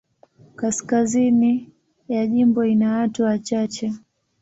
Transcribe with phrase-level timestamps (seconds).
[0.55, 1.69] Kaskazini
[2.07, 3.93] ya jimbo ina watu wachache.